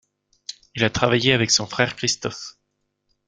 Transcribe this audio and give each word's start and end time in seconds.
Il 0.73 0.83
a 0.83 0.89
travaillé 0.89 1.31
avec 1.31 1.51
son 1.51 1.67
frère 1.67 1.95
Christophe. 1.95 2.57